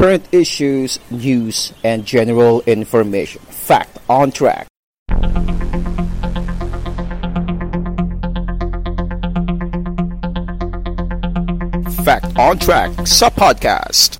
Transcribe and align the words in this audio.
Current 0.00 0.24
issues, 0.32 0.96
news, 1.12 1.76
and 1.84 2.08
general 2.08 2.64
information. 2.64 3.44
Fact 3.52 4.00
on 4.08 4.32
track. 4.32 4.64
Fact 12.00 12.32
on 12.40 12.56
track 12.56 12.96
sa 13.04 13.28
podcast. 13.28 14.16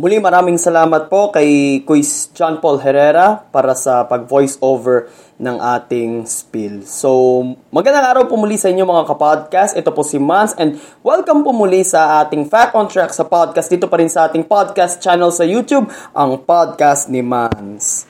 Muli 0.00 0.24
maraming 0.24 0.56
salamat 0.56 1.12
po 1.12 1.28
kay 1.28 1.84
Quiz 1.84 2.32
John 2.32 2.64
Paul 2.64 2.80
Herrera 2.80 3.44
para 3.52 3.76
sa 3.76 4.08
pag-voice 4.08 4.56
over 4.64 5.12
ng 5.36 5.56
ating 5.60 6.24
spill. 6.24 6.80
So, 6.88 7.42
magandang 7.68 8.08
araw 8.08 8.24
po 8.24 8.40
muli 8.40 8.56
sa 8.56 8.72
inyo 8.72 8.88
mga 8.88 9.04
kapodcast. 9.04 9.76
Ito 9.76 9.92
po 9.92 10.00
si 10.00 10.16
Mans 10.16 10.56
and 10.56 10.80
welcome 11.04 11.44
po 11.44 11.52
muli 11.52 11.84
sa 11.84 12.24
ating 12.24 12.48
Fact 12.48 12.72
on 12.72 12.88
Track 12.88 13.12
sa 13.12 13.28
podcast. 13.28 13.68
Dito 13.68 13.84
pa 13.84 14.00
rin 14.00 14.08
sa 14.08 14.24
ating 14.28 14.48
podcast 14.48 14.96
channel 15.04 15.28
sa 15.28 15.44
YouTube, 15.44 15.92
ang 16.16 16.40
podcast 16.40 17.12
ni 17.12 17.20
Mans. 17.20 18.08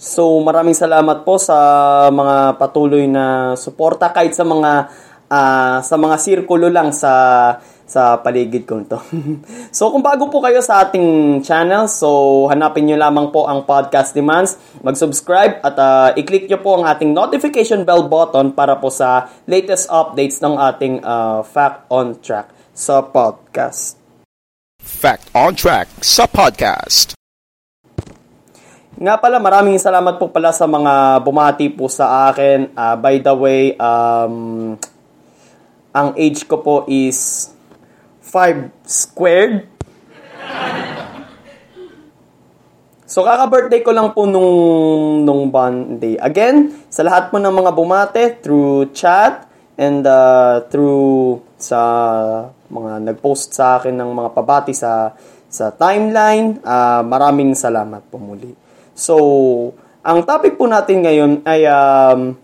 So 0.00 0.36
maraming 0.44 0.76
salamat 0.76 1.24
po 1.24 1.40
sa 1.40 1.56
mga 2.12 2.60
patuloy 2.60 3.08
na 3.08 3.56
suporta 3.56 4.12
kahit 4.12 4.36
sa 4.36 4.44
mga 4.44 4.88
uh, 5.30 5.78
sa 5.80 5.94
mga 5.94 6.16
sirkulo 6.18 6.66
lang 6.68 6.90
sa 6.90 7.12
sa 7.90 8.22
paligid 8.22 8.70
ko 8.70 8.78
to. 8.86 9.02
so 9.76 9.90
kung 9.90 9.98
bago 9.98 10.30
po 10.30 10.38
kayo 10.38 10.62
sa 10.62 10.86
ating 10.86 11.42
channel, 11.42 11.90
so 11.90 12.46
hanapin 12.46 12.86
niyo 12.86 12.94
lamang 12.94 13.34
po 13.34 13.50
ang 13.50 13.66
Podcast 13.66 14.14
Demands, 14.14 14.54
mag-subscribe 14.86 15.58
at 15.58 15.74
uh, 15.74 16.14
i-click 16.14 16.46
niyo 16.46 16.62
po 16.62 16.78
ang 16.78 16.86
ating 16.86 17.10
notification 17.10 17.82
bell 17.82 18.06
button 18.06 18.54
para 18.54 18.78
po 18.78 18.94
sa 18.94 19.26
latest 19.50 19.90
updates 19.90 20.38
ng 20.38 20.54
ating 20.54 21.02
uh, 21.02 21.42
Fact 21.42 21.90
on 21.90 22.14
Track 22.22 22.46
sa 22.70 23.02
podcast. 23.02 23.98
Fact 24.78 25.26
on 25.34 25.58
Track 25.58 25.90
sa 25.98 26.30
podcast. 26.30 27.18
Nga 29.00 29.16
pala, 29.16 29.40
maraming 29.40 29.80
salamat 29.80 30.20
po 30.20 30.28
pala 30.28 30.52
sa 30.52 30.68
mga 30.68 31.24
bumati 31.24 31.72
po 31.72 31.88
sa 31.88 32.28
akin. 32.28 32.76
Uh, 32.76 32.94
by 33.00 33.16
the 33.16 33.32
way, 33.32 33.72
um, 33.80 34.76
ang 35.90 36.14
age 36.14 36.46
ko 36.46 36.62
po 36.62 36.76
is 36.86 37.50
5 38.22 38.70
squared. 38.86 39.66
So, 43.10 43.26
kaka-birthday 43.26 43.82
ko 43.82 43.90
lang 43.90 44.14
po 44.14 44.22
nung, 44.22 45.26
nung 45.26 45.50
Monday. 45.50 46.14
Again, 46.14 46.86
sa 46.86 47.02
lahat 47.02 47.34
po 47.34 47.42
ng 47.42 47.50
mga 47.50 47.70
bumate 47.74 48.24
through 48.38 48.94
chat 48.94 49.50
and 49.74 50.06
uh, 50.06 50.62
through 50.70 51.42
sa 51.58 51.80
mga 52.70 53.10
nag-post 53.10 53.50
sa 53.50 53.82
akin 53.82 53.98
ng 53.98 54.10
mga 54.14 54.30
pabati 54.30 54.70
sa 54.70 55.10
sa 55.50 55.74
timeline, 55.74 56.62
uh, 56.62 57.02
maraming 57.02 57.58
salamat 57.58 58.06
po 58.06 58.22
muli. 58.22 58.54
So, 58.94 59.18
ang 60.06 60.22
topic 60.22 60.54
po 60.54 60.70
natin 60.70 61.02
ngayon 61.02 61.42
ay 61.42 61.66
um, 61.66 62.38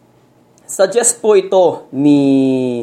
suggest 0.67 1.23
po 1.23 1.39
ito 1.39 1.87
ni 1.95 2.83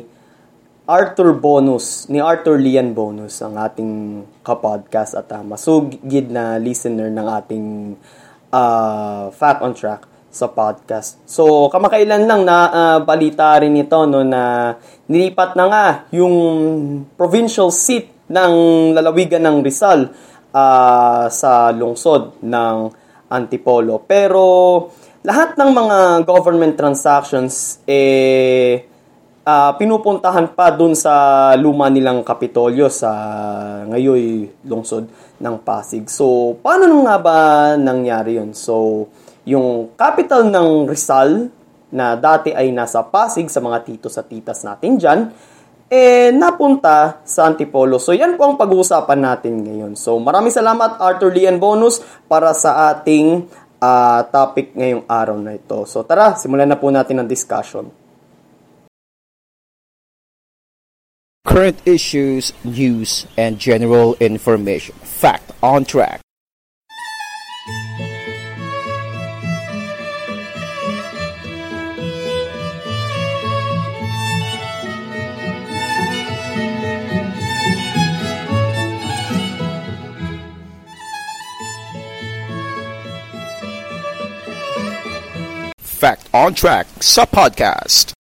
Arthur 0.84 1.32
Bonus, 1.32 2.12
ni 2.12 2.20
Arthur 2.20 2.60
Lian 2.60 2.92
Bonus, 2.92 3.40
ang 3.40 3.56
ating 3.56 4.20
kapodcast 4.44 5.16
at 5.16 5.32
uh, 5.32 5.40
masugid 5.40 6.28
na 6.28 6.60
listener 6.60 7.08
ng 7.08 7.24
ating 7.24 7.68
uh, 8.52 9.32
Fact 9.32 9.64
on 9.64 9.72
Track 9.72 10.04
sa 10.28 10.52
podcast. 10.52 11.24
So, 11.24 11.72
kamakailan 11.72 12.28
lang 12.28 12.44
na 12.44 12.58
uh, 12.68 13.00
balita 13.00 13.56
rin 13.64 13.80
ito 13.80 13.96
no, 14.04 14.28
na 14.28 14.76
nilipat 15.08 15.56
na 15.56 15.66
nga 15.72 15.86
yung 16.12 16.36
provincial 17.16 17.72
seat 17.72 18.28
ng 18.28 18.54
lalawigan 18.92 19.40
ng 19.40 19.64
Rizal 19.64 20.12
uh, 20.52 21.32
sa 21.32 21.72
lungsod 21.72 22.44
ng 22.44 22.76
Antipolo. 23.32 24.04
Pero 24.04 24.44
lahat 25.24 25.56
ng 25.56 25.72
mga 25.72 25.98
government 26.28 26.76
transactions 26.76 27.80
eh 27.88 28.93
uh, 29.44 29.72
pinupuntahan 29.76 30.52
pa 30.56 30.72
dun 30.74 30.96
sa 30.96 31.54
luma 31.60 31.92
nilang 31.92 32.24
Kapitolyo 32.24 32.88
sa 32.88 33.12
ngayoy 33.88 34.50
lungsod 34.68 35.08
ng 35.40 35.56
Pasig. 35.62 36.08
So, 36.08 36.58
paano 36.64 37.04
nga 37.04 37.16
ba 37.20 37.38
nangyari 37.76 38.40
yun? 38.40 38.56
So, 38.56 39.08
yung 39.44 39.92
capital 40.00 40.48
ng 40.48 40.88
Rizal 40.88 41.52
na 41.94 42.16
dati 42.18 42.56
ay 42.56 42.72
nasa 42.72 43.04
Pasig 43.06 43.52
sa 43.52 43.60
mga 43.60 43.84
titos 43.86 44.18
at 44.18 44.32
titas 44.32 44.64
natin 44.66 44.98
dyan, 44.98 45.20
eh, 45.94 46.34
napunta 46.34 47.22
sa 47.22 47.46
Antipolo. 47.46 48.02
So, 48.02 48.18
yan 48.18 48.34
po 48.34 48.50
ang 48.50 48.58
pag-uusapan 48.58 49.20
natin 49.20 49.62
ngayon. 49.62 49.94
So, 49.94 50.18
maraming 50.18 50.50
salamat 50.50 50.98
Arthur 50.98 51.30
Lian 51.30 51.62
Bonus 51.62 52.02
para 52.26 52.50
sa 52.58 52.90
ating 52.90 53.46
uh, 53.78 54.26
topic 54.34 54.74
ngayong 54.74 55.06
araw 55.06 55.38
na 55.38 55.54
ito. 55.54 55.86
So, 55.86 56.02
tara, 56.02 56.34
simulan 56.34 56.66
na 56.66 56.82
po 56.82 56.90
natin 56.90 57.22
ang 57.22 57.30
discussion. 57.30 58.03
Current 61.46 61.78
issues, 61.86 62.54
news, 62.64 63.28
and 63.38 63.60
general 63.60 64.16
information. 64.20 64.96
Fact 64.96 65.52
on 65.62 65.86
track. 65.86 66.22
Fact 86.04 86.28
on 86.34 86.54
Track 86.54 86.88
sa 87.00 87.24
podcast. 87.24 88.13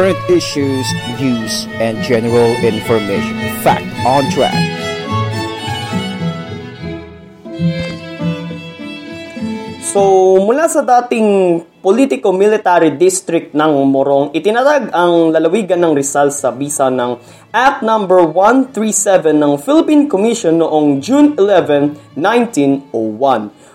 Current 0.00 0.32
issues, 0.32 0.88
news, 1.20 1.68
and 1.76 2.00
general 2.00 2.56
information. 2.64 3.36
Fact 3.60 3.84
on 4.08 4.24
Track. 4.32 4.56
So, 9.84 10.00
mula 10.40 10.72
sa 10.72 10.88
dating 10.88 11.60
politico-military 11.84 12.96
district 12.96 13.52
ng 13.52 13.92
Morong, 13.92 14.32
itinatag 14.32 14.88
ang 14.88 15.36
lalawigan 15.36 15.76
ng 15.84 15.92
Rizal 15.92 16.32
sa 16.32 16.48
bisa 16.48 16.88
ng 16.88 17.20
Act 17.52 17.84
number 17.84 18.24
no. 18.24 18.32
137 18.72 19.36
ng 19.36 19.60
Philippine 19.60 20.08
Commission 20.08 20.64
noong 20.64 21.04
June 21.04 21.36
11, 21.36 22.16
1901. 22.16 22.88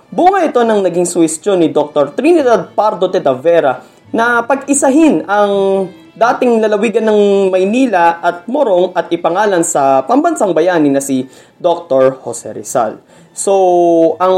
Bunga 0.10 0.42
ito 0.42 0.66
ng 0.66 0.90
naging 0.90 1.06
suwestyon 1.06 1.62
ni 1.62 1.70
Dr. 1.70 2.18
Trinidad 2.18 2.74
Pardo 2.74 3.14
de 3.14 3.22
Tavera 3.22 3.86
na 4.10 4.42
pag-isahin 4.42 5.22
ang 5.30 5.54
dating 6.16 6.64
lalawigan 6.64 7.04
ng 7.04 7.52
Maynila 7.52 8.24
at 8.24 8.48
Morong 8.48 8.96
at 8.96 9.12
ipangalan 9.12 9.68
sa 9.68 10.08
pambansang 10.08 10.56
bayani 10.56 10.88
na 10.88 11.04
si 11.04 11.28
Dr. 11.60 12.24
Jose 12.24 12.56
Rizal. 12.56 13.04
So, 13.36 14.16
ang 14.16 14.38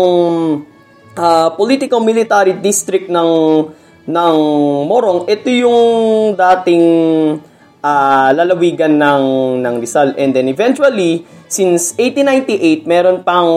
uh, 1.13 1.49
political 1.53 2.01
military 2.01 2.57
district 2.57 3.13
ng 3.13 3.31
ng 4.09 4.37
Morong, 4.89 5.29
ito 5.29 5.53
yung 5.53 6.33
dating 6.33 6.85
uh, 7.85 8.29
lalawigan 8.33 8.97
ng 8.97 9.23
ng 9.61 9.75
Rizal 9.77 10.17
and 10.17 10.33
then 10.33 10.49
eventually 10.49 11.29
since 11.45 11.93
1898 11.99 12.89
meron 12.89 13.21
pang 13.21 13.49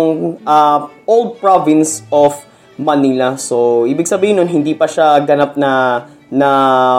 uh, 0.45 0.79
old 1.09 1.41
province 1.41 2.05
of 2.13 2.37
Manila. 2.77 3.41
So 3.41 3.89
ibig 3.89 4.09
sabihin 4.09 4.43
nun 4.43 4.51
hindi 4.51 4.77
pa 4.77 4.85
siya 4.85 5.21
ganap 5.25 5.57
na 5.57 6.05
na 6.31 6.51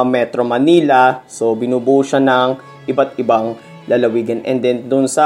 Metro 0.03 0.43
Manila. 0.43 1.23
So 1.25 1.55
binubuo 1.55 2.03
siya 2.03 2.19
ng 2.19 2.49
iba't 2.87 3.17
ibang 3.17 3.55
lalawigan. 3.89 4.45
And 4.45 4.61
then 4.61 4.85
doon 4.85 5.09
sa 5.09 5.25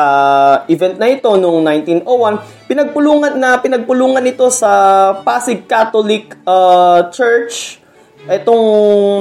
event 0.72 0.98
na 0.98 1.12
ito 1.12 1.28
noong 1.30 1.66
1901, 2.06 2.70
pinagpulungan 2.70 3.34
na 3.36 3.60
pinagpulungan 3.60 4.24
ito 4.26 4.48
sa 4.54 4.72
Pasig 5.26 5.68
Catholic 5.68 6.38
uh, 6.48 7.10
Church. 7.12 7.82
Itong 8.26 8.66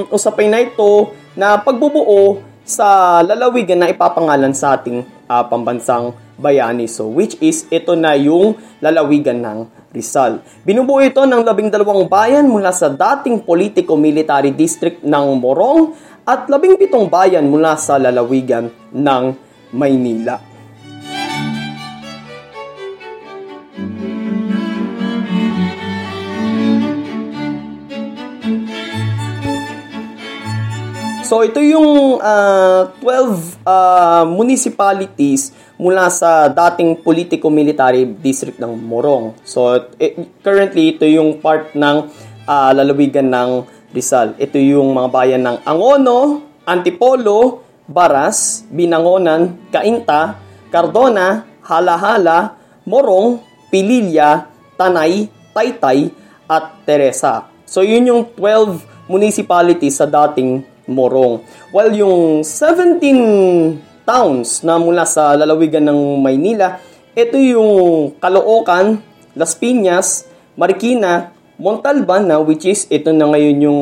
usapin 0.09 0.49
na 0.49 0.65
ito 0.65 1.13
na 1.37 1.61
pagbubuo 1.61 2.41
sa 2.65 3.21
lalawigan 3.21 3.77
na 3.77 3.93
ipapangalan 3.93 4.57
sa 4.57 4.81
ating 4.81 5.05
uh, 5.29 5.45
pambansang 5.45 6.17
bayani. 6.39 6.87
So, 6.91 7.11
which 7.11 7.39
is, 7.43 7.67
ito 7.71 7.95
na 7.99 8.15
yung 8.15 8.59
lalawigan 8.79 9.43
ng 9.43 9.59
Rizal. 9.95 10.43
Binubuo 10.67 10.99
ito 10.99 11.23
ng 11.23 11.43
labing 11.47 11.71
dalawang 11.71 12.11
bayan 12.11 12.51
mula 12.51 12.75
sa 12.75 12.91
dating 12.91 13.47
politico-military 13.47 14.51
district 14.51 15.07
ng 15.07 15.39
Morong 15.39 15.95
at 16.27 16.51
labing 16.51 16.75
pitong 16.75 17.07
bayan 17.07 17.47
mula 17.47 17.79
sa 17.79 17.95
lalawigan 18.01 18.73
ng 18.91 19.25
Maynila. 19.71 20.54
So 31.35 31.43
ito 31.43 31.59
yung 31.59 32.23
uh, 32.23 32.95
12 33.03 33.67
uh, 33.67 34.23
municipalities 34.23 35.51
mula 35.75 36.07
sa 36.07 36.47
dating 36.47 37.03
politico-military 37.03 38.07
district 38.07 38.63
ng 38.63 38.79
Morong. 38.79 39.35
So 39.43 39.91
it, 39.99 40.15
currently 40.47 40.95
ito 40.95 41.03
yung 41.03 41.43
part 41.43 41.75
ng 41.75 42.07
uh, 42.47 42.71
lalawigan 42.71 43.35
ng 43.35 43.67
Rizal. 43.91 44.39
Ito 44.39 44.63
yung 44.63 44.95
mga 44.95 45.11
bayan 45.11 45.43
ng 45.43 45.59
Angono, 45.67 46.19
Antipolo, 46.63 47.67
Baras, 47.83 48.63
Binangonan, 48.71 49.75
Cainta, 49.75 50.39
Cardona, 50.71 51.51
Halahala, 51.67 52.55
Morong, 52.87 53.43
Pililla, 53.75 54.55
Tanay, 54.79 55.27
Taytay, 55.51 56.15
at 56.47 56.87
Teresa. 56.87 57.51
So 57.67 57.83
yun 57.83 58.07
yung 58.07 58.23
12 58.39 59.11
municipalities 59.11 59.99
sa 59.99 60.07
dating 60.07 60.74
Morong. 60.85 61.41
While 61.73 61.93
yung 61.97 62.45
17 62.45 64.05
towns 64.05 64.61
na 64.61 64.77
mula 64.77 65.09
sa 65.09 65.33
lalawigan 65.33 65.85
ng 65.89 66.21
Maynila, 66.21 66.81
ito 67.17 67.41
yung 67.41 68.13
Caloocan, 68.21 69.01
Las 69.33 69.57
Piñas, 69.57 70.29
Marikina, 70.55 71.35
Montalban 71.55 72.27
na 72.27 72.43
which 72.43 72.67
is 72.67 72.91
ito 72.91 73.15
na 73.15 73.31
ngayon 73.31 73.57
yung 73.63 73.81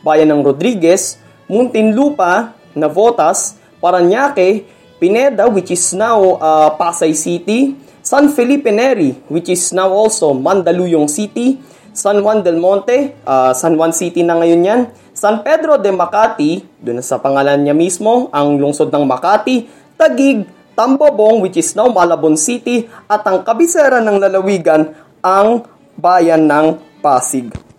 bayan 0.00 0.32
ng 0.32 0.40
Rodriguez, 0.40 1.20
Muntinlupa, 1.46 2.56
Navotas, 2.72 3.60
Paranaque, 3.76 4.64
Pineda 4.96 5.44
which 5.52 5.68
is 5.72 5.92
now 5.92 6.40
uh, 6.40 6.72
Pasay 6.80 7.12
City, 7.12 7.76
San 8.00 8.32
Felipe 8.32 8.72
Neri 8.72 9.12
which 9.28 9.52
is 9.52 9.68
now 9.76 9.92
also 9.92 10.32
Mandaluyong 10.32 11.12
City, 11.12 11.60
San 11.92 12.24
Juan 12.24 12.40
del 12.40 12.56
Monte, 12.56 13.12
uh, 13.28 13.52
San 13.52 13.76
Juan 13.76 13.92
City 13.92 14.24
na 14.24 14.40
ngayon 14.40 14.64
yan, 14.64 14.80
San 15.20 15.44
Pedro 15.44 15.76
de 15.76 15.92
Makati, 15.92 16.64
doon 16.80 17.04
sa 17.04 17.20
pangalan 17.20 17.60
niya 17.60 17.76
mismo, 17.76 18.32
ang 18.32 18.56
lungsod 18.56 18.88
ng 18.88 19.04
Makati, 19.04 19.68
Tagig, 19.92 20.48
Tambobong, 20.72 21.44
which 21.44 21.60
is 21.60 21.76
now 21.76 21.92
Malabon 21.92 22.40
City, 22.40 22.88
at 23.04 23.20
ang 23.28 23.44
kabisera 23.44 24.00
ng 24.00 24.16
lalawigan, 24.16 24.96
ang 25.20 25.68
bayan 25.92 26.48
ng 26.48 26.80
Pasig. 27.04 27.69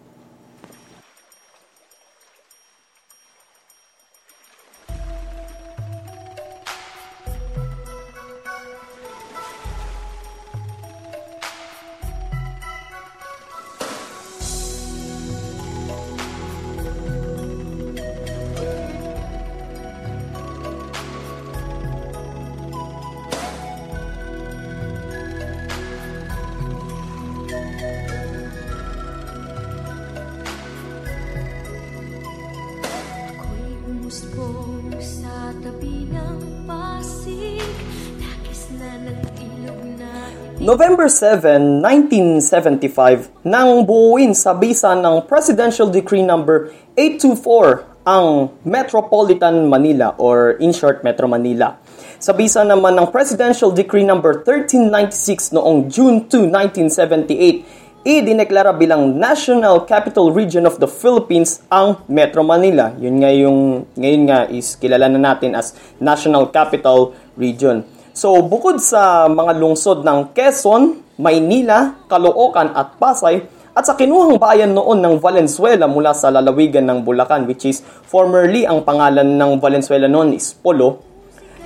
November 40.71 41.11
7, 41.11 41.83
1975, 41.83 43.27
nang 43.43 43.83
buuin 43.83 44.31
sa 44.31 44.55
bisa 44.55 44.95
ng 44.95 45.27
Presidential 45.27 45.91
Decree 45.91 46.23
number 46.23 46.71
824 46.95 48.07
ang 48.07 48.55
Metropolitan 48.63 49.67
Manila 49.67 50.15
or 50.15 50.55
in 50.63 50.71
short 50.71 51.03
Metro 51.03 51.27
Manila. 51.27 51.75
Sa 52.23 52.31
bisa 52.31 52.63
naman 52.63 52.95
ng 52.95 53.11
Presidential 53.11 53.75
Decree 53.75 54.07
number 54.07 54.47
1396 54.47 55.59
noong 55.59 55.91
June 55.91 56.23
2, 56.31 56.47
1978, 56.87 58.07
idineklara 58.07 58.71
bilang 58.71 59.19
National 59.19 59.83
Capital 59.83 60.31
Region 60.31 60.63
of 60.63 60.79
the 60.79 60.87
Philippines 60.87 61.59
ang 61.67 61.99
Metro 62.07 62.47
Manila. 62.47 62.95
Yun 62.95 63.19
nga 63.19 63.31
yung 63.35 63.83
ngayon 63.99 64.23
nga 64.23 64.39
is 64.47 64.79
kilala 64.79 65.11
na 65.11 65.19
natin 65.19 65.51
as 65.51 65.75
National 65.99 66.47
Capital 66.47 67.11
Region. 67.35 67.83
So, 68.11 68.43
bukod 68.43 68.83
sa 68.83 69.31
mga 69.31 69.55
lungsod 69.55 70.03
ng 70.03 70.35
Quezon, 70.35 70.99
Maynila, 71.15 71.95
Caloocan 72.11 72.75
at 72.75 72.99
Pasay, 72.99 73.39
at 73.71 73.87
sa 73.87 73.95
kinuhang 73.95 74.35
bayan 74.35 74.75
noon 74.75 74.99
ng 74.99 75.15
Valenzuela 75.23 75.87
mula 75.87 76.11
sa 76.11 76.27
lalawigan 76.27 76.83
ng 76.91 77.07
Bulacan, 77.07 77.47
which 77.47 77.63
is 77.63 77.79
formerly 78.03 78.67
ang 78.67 78.83
pangalan 78.83 79.39
ng 79.39 79.63
Valenzuela 79.63 80.11
noon 80.11 80.35
is 80.35 80.51
Polo, 80.51 80.99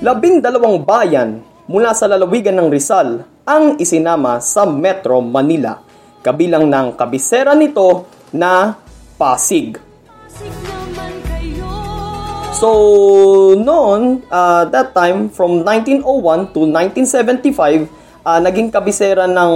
labing 0.05 0.37
dalawang 0.37 0.85
bayan 0.85 1.41
mula 1.65 1.97
sa 1.97 2.05
lalawigan 2.05 2.53
ng 2.61 2.69
Rizal 2.69 3.25
ang 3.41 3.81
isinama 3.81 4.37
sa 4.37 4.69
Metro 4.69 5.17
Manila, 5.25 5.81
kabilang 6.21 6.69
ng 6.69 6.93
kabisera 6.93 7.57
nito 7.57 8.05
na 8.37 8.77
Pasig. 9.17 9.84
So, 12.55 12.71
noon, 13.59 14.23
uh, 14.31 14.63
that 14.71 14.95
time, 14.95 15.27
from 15.27 15.67
1901 15.67 16.55
to 16.55 16.63
1975, 16.63 17.91
uh, 18.23 18.39
naging 18.39 18.71
kabisera 18.71 19.27
ng 19.27 19.53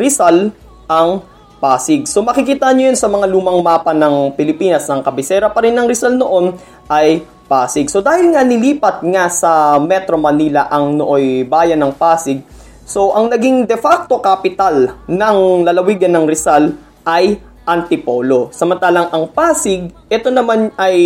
Rizal 0.00 0.48
ang 0.88 1.20
Pasig. 1.60 2.08
So, 2.08 2.24
makikita 2.24 2.72
nyo 2.72 2.88
yun 2.88 2.96
sa 2.96 3.12
mga 3.12 3.28
lumang 3.28 3.60
mapa 3.60 3.92
ng 3.92 4.32
Pilipinas. 4.40 4.88
Ang 4.88 5.04
kabisera 5.04 5.52
pa 5.52 5.60
rin 5.60 5.76
ng 5.76 5.84
Rizal 5.84 6.16
noon 6.16 6.56
ay 6.88 7.20
Pasig. 7.44 7.92
So, 7.92 8.00
dahil 8.00 8.32
nga 8.32 8.40
nilipat 8.40 9.04
nga 9.04 9.28
sa 9.28 9.76
Metro 9.76 10.16
Manila 10.16 10.64
ang 10.72 10.96
nooy 10.96 11.44
bayan 11.44 11.84
ng 11.84 11.92
Pasig, 11.92 12.40
so, 12.88 13.12
ang 13.12 13.28
naging 13.28 13.68
de 13.68 13.76
facto 13.76 14.16
capital 14.16 14.96
ng 15.04 15.60
lalawigan 15.68 16.16
ng 16.16 16.24
Rizal 16.24 16.72
ay 17.04 17.36
Antipolo. 17.68 18.48
Samantalang 18.48 19.12
ang 19.12 19.28
Pasig, 19.28 19.92
ito 20.08 20.32
naman 20.32 20.72
ay 20.80 20.96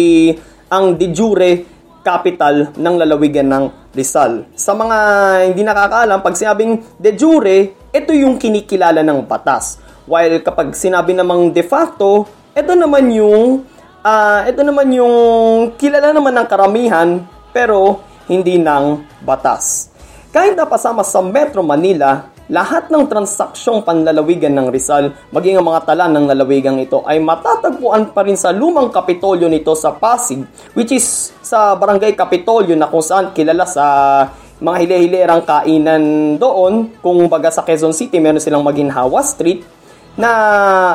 ang 0.74 0.98
de 0.98 1.14
jure 1.14 1.62
capital 2.02 2.74
ng 2.74 2.94
lalawigan 2.98 3.46
ng 3.46 3.64
Rizal. 3.94 4.50
Sa 4.58 4.74
mga 4.74 4.98
hindi 5.46 5.62
nakakaalam, 5.62 6.18
pag 6.18 6.34
sinabing 6.34 6.82
de 6.98 7.14
jure, 7.14 7.78
ito 7.94 8.10
yung 8.10 8.36
kinikilala 8.36 9.06
ng 9.06 9.22
batas. 9.24 9.78
While 10.04 10.42
kapag 10.42 10.74
sinabi 10.74 11.14
namang 11.14 11.54
de 11.54 11.62
facto, 11.62 12.26
ito 12.52 12.72
naman 12.74 13.08
yung 13.14 13.62
uh, 14.02 14.40
ito 14.44 14.60
naman 14.66 14.90
yung 14.92 15.14
kilala 15.78 16.10
naman 16.10 16.34
ng 16.36 16.46
karamihan 16.50 17.08
pero 17.54 18.02
hindi 18.26 18.58
ng 18.58 19.06
batas. 19.22 19.94
Kahit 20.34 20.58
napasama 20.58 21.06
sa 21.06 21.22
Metro 21.22 21.62
Manila, 21.62 22.33
lahat 22.52 22.92
ng 22.92 23.08
transaksyong 23.08 23.80
panlalawigan 23.88 24.52
ng 24.52 24.68
Rizal, 24.68 25.16
maging 25.32 25.56
ang 25.56 25.64
mga 25.64 25.80
tala 25.88 26.12
ng 26.12 26.28
lalawigang 26.28 26.76
ito 26.76 27.00
ay 27.08 27.16
matatagpuan 27.16 28.12
pa 28.12 28.20
rin 28.20 28.36
sa 28.36 28.52
lumang 28.52 28.92
kapitolyo 28.92 29.48
nito 29.48 29.72
sa 29.72 29.96
Pasig, 29.96 30.44
which 30.76 30.92
is 30.92 31.32
sa 31.40 31.72
barangay 31.72 32.12
Kapitolyo 32.12 32.76
na 32.76 32.92
kung 32.92 33.00
saan 33.00 33.32
kilala 33.32 33.64
sa 33.64 33.84
mga 34.60 34.76
hile-hilerang 34.76 35.42
kainan 35.48 36.02
doon. 36.36 36.92
Kung 37.00 37.32
baga 37.32 37.48
sa 37.48 37.64
Quezon 37.64 37.96
City, 37.96 38.20
meron 38.20 38.40
silang 38.40 38.64
Maginhawa 38.64 39.24
Street, 39.24 39.64
na 40.14 40.30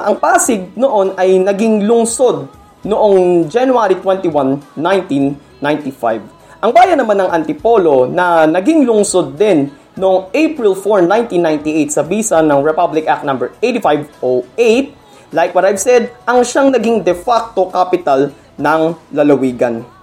ang 0.06 0.22
Pasig 0.22 0.70
noon 0.78 1.18
ay 1.18 1.42
naging 1.42 1.84
lungsod 1.84 2.46
noong 2.86 3.50
January 3.52 3.98
21, 3.98 4.78
1995. 4.78 6.40
Ang 6.60 6.72
bayan 6.76 7.00
naman 7.00 7.16
ng 7.20 7.30
Antipolo 7.32 8.08
na 8.08 8.44
naging 8.44 8.84
lungsod 8.84 9.36
din 9.36 9.72
noong 10.00 10.32
April 10.32 10.74
4, 10.74 11.04
1998 11.28 11.92
sa 11.92 12.04
bisa 12.08 12.40
ng 12.40 12.64
Republic 12.64 13.04
Act 13.06 13.28
No. 13.28 13.36
8508. 13.36 14.96
Like 15.36 15.52
what 15.54 15.68
I've 15.68 15.78
said, 15.78 16.16
ang 16.26 16.42
siyang 16.42 16.72
naging 16.74 17.04
de 17.04 17.14
facto 17.14 17.68
capital 17.70 18.32
ng 18.58 18.82
lalawigan. 19.14 19.99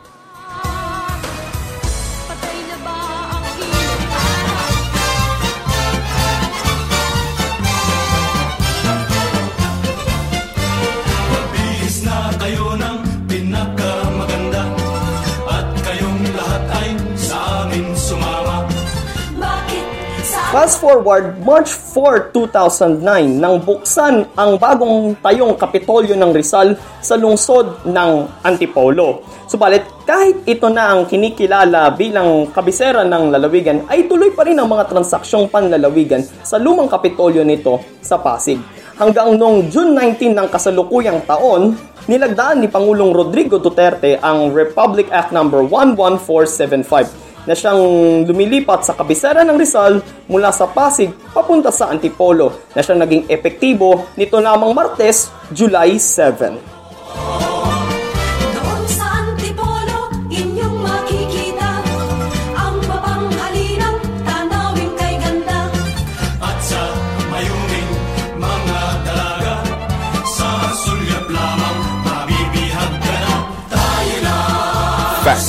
Fast 20.57 20.81
forward, 20.81 21.37
March 21.45 21.69
4, 21.69 22.33
2009, 22.33 23.05
nang 23.37 23.61
buksan 23.61 24.25
ang 24.33 24.57
bagong 24.57 25.13
tayong 25.21 25.53
Kapitolyo 25.53 26.17
ng 26.17 26.33
Rizal 26.33 26.81
sa 27.05 27.13
lungsod 27.13 27.85
ng 27.85 28.25
Antipolo. 28.41 29.21
Subalit, 29.45 29.85
kahit 30.09 30.49
ito 30.49 30.73
na 30.73 30.97
ang 30.97 31.05
kinikilala 31.05 31.93
bilang 31.93 32.49
kabisera 32.57 33.05
ng 33.05 33.37
lalawigan, 33.37 33.85
ay 33.93 34.09
tuloy 34.09 34.33
pa 34.33 34.49
rin 34.49 34.57
ang 34.57 34.73
mga 34.73 34.97
transaksyong 34.97 35.53
panlalawigan 35.53 36.25
sa 36.41 36.57
lumang 36.57 36.89
Kapitolyo 36.89 37.45
nito 37.45 37.77
sa 38.01 38.17
Pasig. 38.17 38.57
Hanggang 38.97 39.37
noong 39.37 39.69
June 39.69 39.93
19 39.93 40.33
ng 40.33 40.49
kasalukuyang 40.49 41.21
taon, 41.29 41.77
nilagdaan 42.09 42.65
ni 42.65 42.73
Pangulong 42.73 43.13
Rodrigo 43.13 43.61
Duterte 43.61 44.17
ang 44.25 44.57
Republic 44.57 45.13
Act 45.13 45.37
No. 45.37 45.45
11475 45.45 47.26
na 47.47 47.55
siyang 47.55 47.81
lumilipat 48.27 48.83
sa 48.85 48.93
kabisera 48.93 49.47
ng 49.47 49.57
Rizal 49.57 50.03
mula 50.27 50.51
sa 50.51 50.67
Pasig 50.67 51.15
papunta 51.31 51.71
sa 51.71 51.89
Antipolo 51.89 52.69
na 52.75 52.83
siyang 52.83 53.01
naging 53.01 53.25
epektibo 53.31 54.11
nito 54.19 54.37
lamang 54.43 54.75
Martes, 54.75 55.31
July 55.55 55.97
7. 55.97 57.76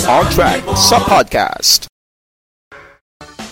On 0.07 0.23
Track 0.31 0.63
sa 0.79 1.03
podcast. 1.03 1.83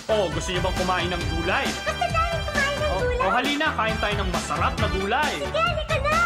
Oh, 0.08 0.32
gusto 0.32 0.56
niyo 0.56 0.64
bang 0.64 0.76
kumain 0.80 1.08
ng 1.12 1.24
gulay? 1.36 1.68
Gusto 1.68 1.92
tayong 1.92 2.44
kumain 2.48 2.72
ng 2.72 2.96
gulay. 2.96 3.20
o 3.20 3.26
halina, 3.28 3.68
kain 3.76 3.98
tayo 4.00 4.16
ng 4.24 4.30
masarap 4.32 4.74
na 4.80 4.88
gulay. 4.96 5.34
Sige, 5.36 5.60
halika 5.60 5.98
na. 6.00 6.20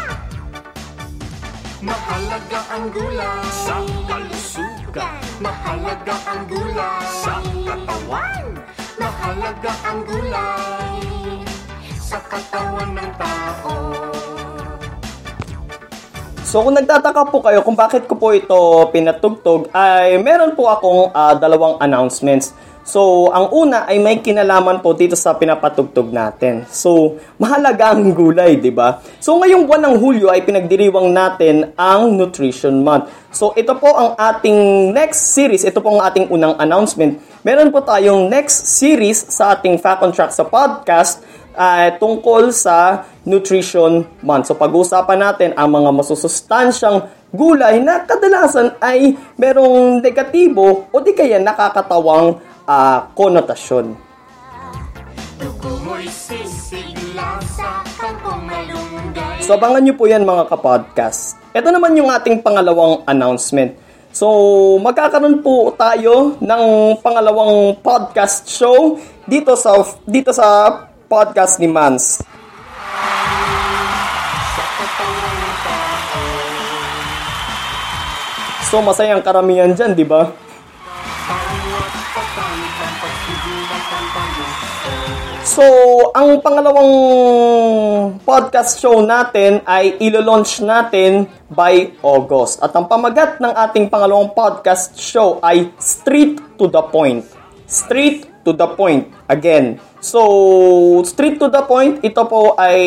Mahalaga 1.80 2.60
ang 2.70 2.86
gulay 2.94 3.42
Sa 3.50 3.76
kalusugan, 4.06 5.18
Mahalaga 5.42 6.16
ang 6.30 6.42
gulay 6.46 7.02
sa 7.10 7.34
katawan. 7.42 8.44
Mahalaga 9.02 9.72
ang 9.82 10.00
gulay 10.06 10.98
Sa 11.98 12.18
katawan 12.22 12.90
ng 12.94 13.10
tao 13.18 13.74
So 16.50 16.66
kung 16.66 16.74
nagtataka 16.74 17.30
po 17.30 17.46
kayo 17.46 17.62
kung 17.62 17.78
bakit 17.78 18.10
ko 18.10 18.18
po 18.18 18.34
ito 18.34 18.58
pinatugtog 18.90 19.70
ay 19.70 20.18
meron 20.18 20.58
po 20.58 20.66
akong 20.66 21.14
ah, 21.14 21.38
dalawang 21.38 21.78
announcements. 21.78 22.50
So 22.82 23.30
ang 23.30 23.54
una 23.54 23.86
ay 23.86 24.02
may 24.02 24.18
kinalaman 24.18 24.82
po 24.82 24.90
dito 24.90 25.14
sa 25.14 25.38
pinapatugtog 25.38 26.10
natin. 26.10 26.66
So 26.66 27.22
mahalaga 27.38 27.94
ang 27.94 28.10
gulay, 28.18 28.58
'di 28.58 28.74
ba? 28.74 28.98
So 29.22 29.38
ngayong 29.38 29.62
buwan 29.62 29.94
ng 29.94 29.96
Hulyo 30.02 30.26
ay 30.26 30.42
pinagdiriwang 30.42 31.14
natin 31.14 31.70
ang 31.78 32.18
Nutrition 32.18 32.82
Month. 32.82 33.14
So 33.30 33.54
ito 33.54 33.70
po 33.78 33.94
ang 33.94 34.18
ating 34.18 34.90
next 34.90 35.30
series, 35.30 35.62
ito 35.62 35.78
po 35.78 35.94
ang 35.94 36.02
ating 36.02 36.34
unang 36.34 36.58
announcement. 36.58 37.22
Meron 37.46 37.70
po 37.70 37.78
tayong 37.78 38.26
next 38.26 38.66
series 38.66 39.22
sa 39.30 39.54
ating 39.54 39.78
Fact 39.78 40.02
on 40.02 40.10
Track 40.10 40.34
sa 40.34 40.42
podcast 40.42 41.22
uh, 41.54 41.88
tungkol 41.98 42.50
sa 42.54 43.06
Nutrition 43.26 44.06
Month. 44.24 44.50
So 44.50 44.54
pag-uusapan 44.58 45.18
natin 45.20 45.50
ang 45.54 45.70
mga 45.74 45.90
masusustansyang 45.94 47.06
gulay 47.30 47.78
na 47.78 48.02
kadalasan 48.02 48.74
ay 48.82 49.14
merong 49.38 50.02
negatibo 50.02 50.90
o 50.90 50.96
di 50.98 51.14
kaya 51.14 51.38
nakakatawang 51.38 52.42
ah, 52.66 53.06
konotasyon. 53.14 53.94
Dugo 55.40 55.72
mo'y 55.86 56.10
So 59.40 59.58
abangan 59.58 59.82
nyo 59.82 59.94
po 59.98 60.06
yan 60.06 60.22
mga 60.22 60.46
kapodcast. 60.46 61.34
Ito 61.50 61.74
naman 61.74 61.98
yung 61.98 62.06
ating 62.06 62.38
pangalawang 62.38 63.02
announcement. 63.10 63.74
So 64.14 64.26
magkakaroon 64.78 65.42
po 65.42 65.74
tayo 65.74 66.38
ng 66.38 66.62
pangalawang 67.02 67.78
podcast 67.82 68.46
show 68.46 68.98
dito 69.26 69.54
sa 69.54 69.82
dito 70.06 70.30
sa 70.34 70.89
podcast 71.10 71.58
ni 71.58 71.66
Mans. 71.66 72.22
So 78.70 78.78
masayang 78.78 79.18
karamihan 79.26 79.74
dyan, 79.74 79.98
di 79.98 80.06
ba? 80.06 80.30
So, 85.50 85.66
ang 86.14 86.38
pangalawang 86.46 86.92
podcast 88.22 88.78
show 88.78 89.02
natin 89.02 89.66
ay 89.66 89.98
ilo-launch 89.98 90.62
natin 90.62 91.26
by 91.50 91.90
August. 92.06 92.62
At 92.62 92.70
ang 92.78 92.86
pamagat 92.86 93.42
ng 93.42 93.50
ating 93.50 93.90
pangalawang 93.90 94.30
podcast 94.30 94.94
show 94.94 95.42
ay 95.42 95.74
Street 95.82 96.38
to 96.54 96.70
the 96.70 96.78
Point. 96.86 97.26
Street 97.66 98.29
to 98.44 98.56
the 98.56 98.68
Point. 98.74 99.12
Again. 99.28 99.78
So, 100.00 100.20
Street 101.04 101.36
to 101.40 101.52
the 101.52 101.64
Point, 101.64 102.00
ito 102.00 102.22
po 102.24 102.56
ay 102.56 102.80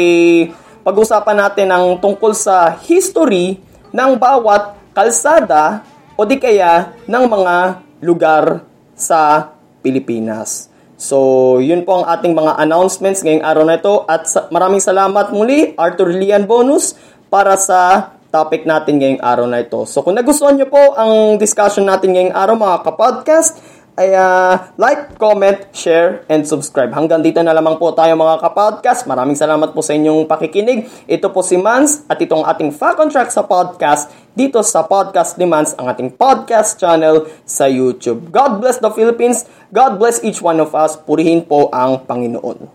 pag-usapan 0.83 1.38
natin 1.39 1.67
ang 1.72 1.98
tungkol 2.01 2.36
sa 2.36 2.75
history 2.83 3.62
ng 3.93 4.12
bawat 4.17 4.75
kalsada 4.91 5.86
o 6.17 6.25
di 6.25 6.38
kaya 6.38 6.93
ng 7.05 7.24
mga 7.25 7.55
lugar 8.03 8.65
sa 8.93 9.53
Pilipinas. 9.79 10.74
So, 11.03 11.60
yun 11.60 11.83
po 11.83 12.00
ang 12.00 12.05
ating 12.07 12.31
mga 12.31 12.63
announcements 12.63 13.25
ngayong 13.25 13.43
araw 13.43 13.63
na 13.67 13.75
ito. 13.75 14.07
At 14.07 14.24
maraming 14.53 14.79
salamat 14.79 15.36
muli, 15.36 15.75
Arthur 15.75 16.15
Lian 16.15 16.48
Bonus, 16.48 16.95
para 17.27 17.60
sa 17.60 18.13
topic 18.31 18.63
natin 18.63 18.98
ngayong 18.98 19.22
araw 19.22 19.45
na 19.45 19.62
ito. 19.62 19.83
So, 19.83 20.00
kung 20.01 20.15
nagustuhan 20.15 20.55
nyo 20.55 20.65
po 20.72 20.95
ang 20.95 21.36
discussion 21.38 21.86
natin 21.86 22.15
ngayong 22.15 22.33
araw, 22.33 22.55
mga 22.55 22.77
kapodcast, 22.88 23.60
ay 23.94 24.14
ah, 24.18 24.74
like, 24.82 25.18
comment, 25.22 25.70
share, 25.70 26.26
and 26.30 26.46
subscribe. 26.50 26.90
Hanggang 26.94 27.22
dito 27.22 27.42
na 27.46 27.54
lamang 27.54 27.78
po 27.78 27.94
tayo 27.94 28.18
mga 28.18 28.42
kapodcast. 28.42 29.06
Maraming 29.06 29.38
salamat 29.38 29.70
po 29.74 29.86
sa 29.86 29.94
inyong 29.94 30.26
pakikinig. 30.26 30.90
Ito 31.06 31.30
po 31.30 31.46
si 31.46 31.62
Mans 31.62 32.02
at 32.10 32.18
itong 32.18 32.42
ating 32.42 32.74
Fact 32.74 32.98
on 32.98 33.14
Track 33.14 33.30
sa 33.30 33.46
podcast 33.46 34.10
dito 34.34 34.66
sa 34.66 34.82
Podcast 34.82 35.38
ni 35.38 35.46
Mans, 35.46 35.78
ang 35.78 35.86
ating 35.86 36.18
podcast 36.18 36.82
channel 36.82 37.30
sa 37.46 37.70
YouTube. 37.70 38.34
God 38.34 38.66
bless 38.66 38.82
the 38.82 38.90
Philippines. 38.90 39.46
God 39.70 40.02
bless 40.02 40.26
each 40.26 40.42
one 40.42 40.58
of 40.58 40.74
us. 40.74 40.98
Purihin 40.98 41.46
po 41.46 41.70
ang 41.70 42.02
Panginoon. 42.02 42.66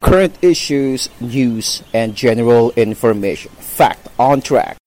Current 0.00 0.38
issues, 0.38 1.10
news, 1.18 1.82
and 1.90 2.14
general 2.14 2.70
information. 2.78 3.50
Fact 3.58 4.06
on 4.22 4.38
Track. 4.38 4.78